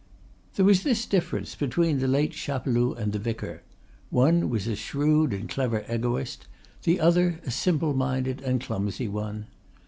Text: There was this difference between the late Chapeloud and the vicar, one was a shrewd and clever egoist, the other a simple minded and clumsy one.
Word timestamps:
There 0.55 0.65
was 0.65 0.81
this 0.81 1.05
difference 1.05 1.53
between 1.53 1.99
the 1.99 2.07
late 2.07 2.31
Chapeloud 2.33 2.97
and 2.97 3.11
the 3.13 3.19
vicar, 3.19 3.61
one 4.09 4.49
was 4.49 4.65
a 4.65 4.75
shrewd 4.75 5.31
and 5.31 5.47
clever 5.47 5.85
egoist, 5.87 6.47
the 6.85 6.99
other 6.99 7.39
a 7.45 7.51
simple 7.51 7.93
minded 7.93 8.41
and 8.41 8.59
clumsy 8.59 9.07
one. 9.07 9.45